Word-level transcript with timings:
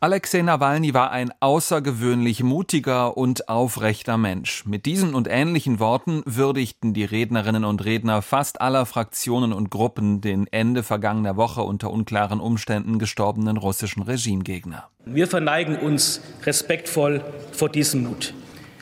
Alexei 0.00 0.42
Nawalny 0.42 0.94
war 0.94 1.10
ein 1.10 1.32
außergewöhnlich 1.40 2.44
mutiger 2.44 3.16
und 3.16 3.48
aufrechter 3.48 4.16
Mensch. 4.16 4.64
Mit 4.64 4.86
diesen 4.86 5.12
und 5.12 5.26
ähnlichen 5.28 5.80
Worten 5.80 6.22
würdigten 6.24 6.94
die 6.94 7.02
Rednerinnen 7.02 7.64
und 7.64 7.84
Redner 7.84 8.22
fast 8.22 8.60
aller 8.60 8.86
Fraktionen 8.86 9.52
und 9.52 9.70
Gruppen 9.70 10.20
den 10.20 10.46
Ende 10.52 10.84
vergangener 10.84 11.36
Woche 11.36 11.62
unter 11.62 11.90
unklaren 11.90 12.38
Umständen 12.38 13.00
gestorbenen 13.00 13.56
russischen 13.56 14.04
Regimegegner. 14.04 14.88
Wir 15.04 15.26
verneigen 15.26 15.74
uns 15.74 16.20
respektvoll 16.44 17.24
vor 17.50 17.68
diesem 17.68 18.04
Mut. 18.04 18.34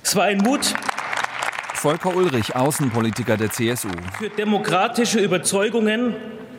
Es 0.02 0.16
war 0.16 0.24
ein 0.24 0.36
Mut, 0.36 0.74
Volker 1.72 2.14
Ulrich, 2.14 2.54
Außenpolitiker 2.54 3.38
der 3.38 3.50
CSU. 3.50 3.88
Für 4.18 4.28
demokratische 4.28 5.20
Überzeugungen, 5.20 6.14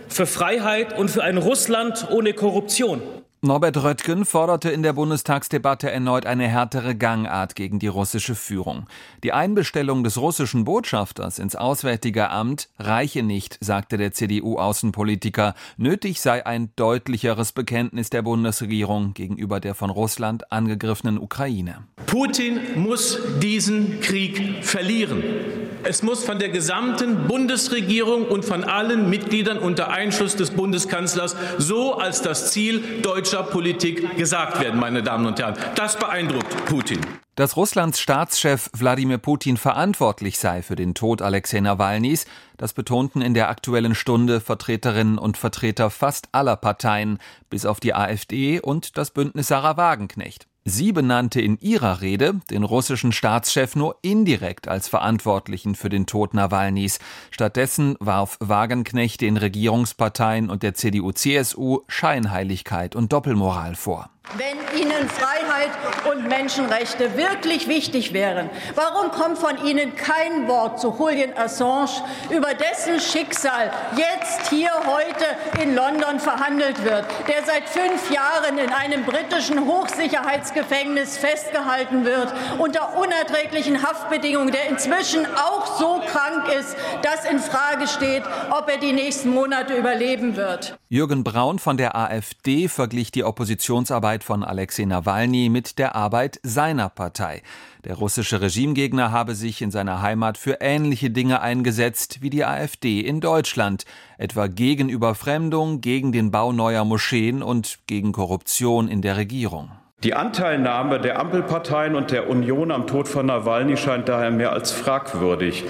für 0.08 0.26
Freiheit 0.26 0.98
und 0.98 1.12
für 1.12 1.24
ein 1.24 1.38
Russland 1.38 2.08
ohne 2.10 2.34
Korruption. 2.34 3.04
Norbert 3.42 3.78
Röttgen 3.84 4.26
forderte 4.26 4.72
in 4.72 4.82
der 4.82 4.94
Bundestagsdebatte 4.94 5.92
erneut 5.92 6.26
eine 6.26 6.48
härtere 6.48 6.96
Gangart 6.96 7.54
gegen 7.54 7.78
die 7.78 7.86
russische 7.86 8.34
Führung. 8.34 8.88
Die 9.24 9.32
Einbestellung 9.32 10.04
des 10.04 10.18
russischen 10.18 10.64
Botschafters 10.64 11.38
ins 11.38 11.56
Auswärtige 11.56 12.32
Amt 12.32 12.68
reiche 12.80 13.22
nicht, 13.22 13.60
sagte 13.62 13.98
der 13.98 14.12
CDU-Außenpolitiker. 14.12 15.54
Nötig 15.78 16.20
sei 16.20 16.48
ein 16.48 16.72
deutlicheres 16.78 17.52
Bekenntnis 17.52 18.10
der 18.10 18.24
Bundesregierung 18.24 19.14
gegenüber 19.14 19.60
der 19.60 19.76
von 19.76 19.92
Russland 19.92 20.52
angegriffenen 20.52 21.20
Ukraine. 21.20 21.84
Putin 22.08 22.60
muss 22.76 23.20
diesen 23.40 24.02
Krieg 24.02 24.66
verlieren. 24.66 25.67
Es 25.84 26.04
muss 26.04 26.24
von 26.24 26.40
der 26.40 26.50
gesamten 26.50 27.28
Bundesregierung 27.28 28.26
und 28.26 28.44
von 28.44 28.64
allen 28.64 29.10
Mitgliedern 29.10 29.58
unter 29.58 29.90
Einschluss 29.90 30.36
des 30.36 30.52
Bundeskanzlers 30.52 31.36
so 31.58 31.96
als 31.96 32.22
das 32.22 32.52
Ziel 32.52 33.02
deutscher 33.02 33.44
Politik 33.44 34.18
gesagt 34.18 34.60
werden, 34.60 34.80
meine 34.80 35.04
Damen 35.04 35.26
und 35.26 35.40
Herren. 35.40 35.56
Das 35.76 35.98
beeindruckt 35.98 36.66
Putin. 36.66 37.00
Dass 37.36 37.56
Russlands 37.56 38.00
Staatschef 38.00 38.70
Wladimir 38.74 39.20
Putin 39.20 39.58
verantwortlich 39.58 40.40
sei 40.40 40.64
für 40.64 40.76
den 40.76 40.96
Tod 40.96 41.22
Alexei 41.22 41.60
Nawalnys, 41.60 42.26
das 42.58 42.74
betonten 42.74 43.22
in 43.22 43.36
der 43.36 43.50
aktuellen 43.50 43.94
Stunde 43.94 44.42
Vertreterinnen 44.42 45.20
und 45.20 45.38
Vertreter 45.38 45.92
fast 45.92 46.30
aller 46.32 46.56
Parteien, 46.56 47.20
bis 47.52 47.68
auf 47.68 47.80
die 47.80 47.94
AfD 47.94 48.60
und 48.60 48.98
das 48.98 49.12
Bündnis 49.12 49.48
Sarah 49.48 49.78
Wagenknecht. 49.78 50.47
Sie 50.70 50.92
benannte 50.92 51.40
in 51.40 51.58
ihrer 51.62 52.02
Rede 52.02 52.42
den 52.52 52.64
russischen 52.64 53.14
Staatschef 53.14 53.78
nur 53.78 53.96
indirekt 54.02 54.68
als 54.68 54.90
Verantwortlichen 54.90 55.76
für 55.76 55.88
den 55.88 56.08
Tod 56.08 56.34
Nawalnys. 56.34 57.00
Stattdessen 57.32 57.96
warf 58.02 58.36
Wagenknecht 58.42 59.22
den 59.22 59.38
Regierungsparteien 59.38 60.50
und 60.50 60.64
der 60.64 60.74
CDU-CSU 60.74 61.84
Scheinheiligkeit 61.88 62.98
und 62.98 63.14
Doppelmoral 63.14 63.76
vor. 63.76 64.10
Wenn 64.36 64.58
Ihnen 64.78 65.08
Freiheit 65.08 65.72
und 66.12 66.28
Menschenrechte 66.28 67.16
wirklich 67.16 67.70
wichtig 67.70 68.12
wären, 68.12 68.50
warum 68.76 69.10
kommt 69.10 69.38
von 69.38 69.66
Ihnen 69.66 69.96
kein 69.96 70.50
Wort 70.50 70.82
zu 70.82 70.94
Julian 71.00 71.32
Assange, 71.38 72.04
über 72.30 72.54
dessen 72.54 73.00
Schicksal 73.00 73.72
jetzt 73.96 74.50
hier 74.50 74.72
heute 74.86 75.64
in 75.64 75.76
London 75.76 76.20
verhandelt 76.20 76.84
wird, 76.84 77.06
der 77.30 77.46
seit 77.46 77.70
fünf 77.70 78.12
Jahren 78.12 78.58
in 78.58 78.70
einem 78.70 79.06
britischen 79.06 79.66
Hochsicherheitsgefängnis 79.66 81.18
festgehalten 81.18 82.04
wird, 82.04 82.34
unter 82.58 82.98
unerträglichen 82.98 83.82
Haftbedingungen, 83.82 84.52
der 84.52 84.68
inzwischen 84.68 85.26
auch 85.26 85.80
so 85.80 86.02
krank 86.06 86.50
ist, 86.60 86.76
dass 87.02 87.24
in 87.24 87.40
Frage 87.40 87.88
steht, 87.88 88.24
ob 88.52 88.70
er 88.70 88.78
die 88.78 88.92
nächsten 88.92 89.34
Monate 89.34 89.74
überleben 89.74 90.36
wird. 90.36 90.78
Jürgen 90.90 91.24
Braun 91.24 91.60
von 91.60 91.78
der 91.78 91.96
AfD 91.96 92.68
verglich 92.68 93.12
die 93.12 93.24
Oppositionsarbeit 93.24 94.17
Arbeit 94.18 94.24
von 94.24 94.44
Alexei 94.44 94.86
Nawalny 94.86 95.48
mit 95.50 95.78
der 95.78 95.96
Arbeit 95.96 96.40
seiner 96.42 96.90
Partei. 96.90 97.44
Der 97.84 97.94
russische 97.94 98.42
Regimegegner 98.42 99.12
habe 99.12 99.36
sich 99.36 99.62
in 99.62 99.70
seiner 99.70 100.02
Heimat 100.02 100.40
für 100.40 100.58
ähnliche 100.60 101.12
Dinge 101.12 101.42
eingesetzt 101.42 102.24
wie 102.24 102.32
die 102.32 102.44
AfD 102.44 103.02
in 103.02 103.22
Deutschland, 103.22 103.86
etwa 104.18 104.48
gegen 104.48 104.90
Überfremdung, 104.90 105.82
gegen 105.82 106.12
den 106.12 106.32
Bau 106.32 106.52
neuer 106.52 106.84
Moscheen 106.84 107.44
und 107.44 107.78
gegen 107.86 108.12
Korruption 108.12 108.88
in 108.88 109.04
der 109.04 109.18
Regierung. 109.18 109.70
Die 110.04 110.14
Anteilnahme 110.14 111.00
der 111.00 111.20
Ampelparteien 111.20 111.96
und 111.96 112.12
der 112.12 112.30
Union 112.30 112.70
am 112.70 112.86
Tod 112.86 113.08
von 113.08 113.26
Nawalny 113.26 113.78
scheint 113.78 114.08
daher 114.08 114.30
mehr 114.30 114.52
als 114.52 114.72
fragwürdig, 114.72 115.64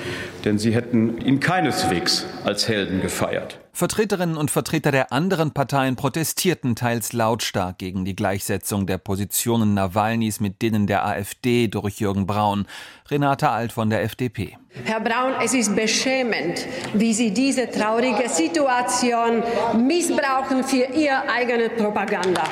denn 0.44 0.60
sie 0.60 0.76
hätten 0.76 1.22
ihn 1.22 1.40
keineswegs 1.40 2.26
als 2.44 2.68
Helden 2.68 3.00
gefeiert. 3.00 3.58
Vertreterinnen 3.72 4.36
und 4.36 4.52
Vertreter 4.52 4.92
der 4.92 5.14
anderen 5.14 5.52
Parteien 5.52 5.96
protestierten 5.96 6.76
teils 6.76 7.14
lautstark 7.14 7.78
gegen 7.78 8.04
die 8.04 8.18
Gleichsetzung 8.18 8.86
der 8.86 8.98
Positionen 8.98 9.74
Nawalnys 9.76 10.42
mit 10.42 10.62
denen 10.62 10.88
der 10.88 11.06
AfD 11.06 11.70
durch 11.70 12.02
Jürgen 12.02 12.28
Braun. 12.28 12.66
Renate 13.10 13.48
Alt 13.48 13.72
von 13.72 13.90
der 13.90 14.04
FDP. 14.04 14.58
Herr 14.84 15.00
Braun, 15.00 15.36
es 15.42 15.54
ist 15.54 15.74
beschämend, 15.74 16.68
wie 16.94 17.14
Sie 17.14 17.34
diese 17.34 17.72
traurige 17.72 18.28
Situation 18.28 19.42
missbrauchen 19.78 20.66
für 20.66 20.84
Ihre 20.94 21.30
eigene 21.30 21.70
Propaganda. 21.70 22.44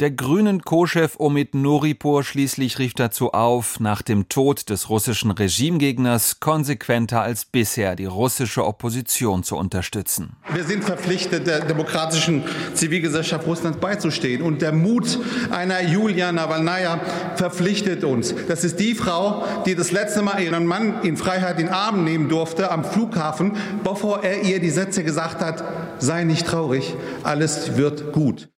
Der 0.00 0.10
grünen 0.10 0.62
Co-Chef 0.62 1.14
Omid 1.18 1.54
Noripur 1.54 2.24
schließlich 2.24 2.78
rief 2.78 2.94
dazu 2.94 3.32
auf, 3.32 3.78
nach 3.78 4.02
dem 4.02 4.28
Tod 4.28 4.68
des 4.68 4.88
russischen 4.88 5.30
Regimegegners 5.30 6.40
konsequenter 6.40 7.20
als 7.22 7.44
bisher 7.44 7.94
die 7.94 8.06
russische 8.06 8.66
Opposition 8.66 9.44
zu 9.44 9.56
unterstützen. 9.56 10.36
Wir 10.52 10.64
sind 10.64 10.82
verpflichtet, 10.82 11.46
der 11.46 11.60
demokratischen 11.60 12.42
Zivilgesellschaft 12.74 13.46
Russlands 13.46 13.78
beizustehen. 13.78 14.42
Und 14.42 14.60
der 14.60 14.72
Mut 14.72 15.18
einer 15.50 15.82
Julia 15.82 16.32
Nawalnaja 16.32 16.98
verpflichtet 17.36 18.02
uns. 18.02 18.34
Das 18.48 18.64
ist 18.64 18.80
die 18.80 18.94
Frau, 18.94 19.44
die 19.66 19.74
das 19.74 19.92
letzte 19.92 20.22
Mal 20.22 20.42
ihren 20.42 20.66
Mann 20.66 21.02
in 21.02 21.16
Freiheit 21.16 21.60
in 21.60 21.68
Arm 21.68 22.02
nehmen 22.02 22.28
durfte 22.28 22.70
am 22.70 22.84
Flughafen, 22.84 23.56
bevor 23.84 24.24
er 24.24 24.42
ihr 24.42 24.58
die 24.58 24.70
Sätze 24.70 25.04
gesagt 25.04 25.40
hat, 25.40 25.62
sei 25.98 26.24
nicht 26.24 26.46
traurig, 26.46 26.94
alles 27.22 27.76
wird 27.76 28.12
gut. 28.12 28.52